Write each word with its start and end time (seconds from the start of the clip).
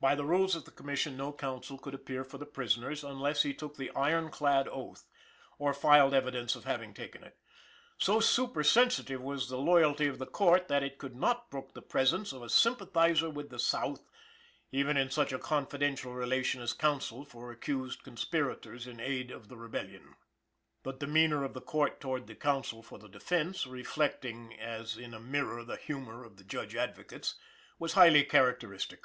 By 0.00 0.16
the 0.16 0.24
rules 0.24 0.56
of 0.56 0.64
the 0.64 0.72
Commission 0.72 1.16
no 1.16 1.32
counsel 1.32 1.78
could 1.78 1.94
appear 1.94 2.24
for 2.24 2.38
the 2.38 2.44
prisoners 2.44 3.04
unless 3.04 3.44
he 3.44 3.54
took 3.54 3.76
the 3.76 3.92
"iron 3.92 4.30
clad 4.30 4.66
oath" 4.66 5.04
or 5.60 5.72
filed 5.72 6.12
evidence 6.12 6.56
of 6.56 6.64
having 6.64 6.92
taken 6.92 7.22
it. 7.22 7.38
So 7.98 8.18
supersensitive 8.18 9.22
was 9.22 9.48
the 9.48 9.56
loyalty 9.58 10.08
of 10.08 10.18
the 10.18 10.26
Court 10.26 10.66
that 10.66 10.82
it 10.82 10.98
could 10.98 11.14
not 11.14 11.52
brook 11.52 11.72
the 11.74 11.82
presence 11.82 12.32
of 12.32 12.42
a 12.42 12.50
"sympathizer 12.50 13.30
with 13.30 13.50
the 13.50 13.60
South," 13.60 14.08
even 14.72 14.96
in 14.96 15.08
such 15.08 15.32
a 15.32 15.38
confidential 15.38 16.12
relation 16.14 16.60
as 16.60 16.72
counsel 16.72 17.24
for 17.24 17.52
accused 17.52 18.02
conspirators 18.02 18.88
in 18.88 18.98
aid 18.98 19.30
of 19.30 19.46
the 19.46 19.56
Rebellion. 19.56 20.16
The 20.82 20.94
demeanor 20.94 21.44
of 21.44 21.54
the 21.54 21.60
Court 21.62 22.00
towards 22.00 22.26
the 22.26 22.34
counsel 22.34 22.82
for 22.82 22.98
the 22.98 23.08
defense, 23.08 23.68
reflecting 23.68 24.58
as 24.58 24.96
in 24.96 25.14
a 25.14 25.20
mirror 25.20 25.62
the 25.62 25.76
humor 25.76 26.24
of 26.24 26.38
the 26.38 26.44
Judge 26.44 26.74
Advocates, 26.74 27.36
was 27.78 27.92
highly 27.92 28.24
characteristic. 28.24 29.04